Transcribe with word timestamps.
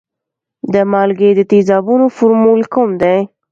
د 0.73 0.75
مالګې 0.91 1.29
د 1.35 1.41
تیزابونو 1.51 2.05
فورمول 2.15 2.61
کوم 2.73 2.89
دی؟ 3.01 3.17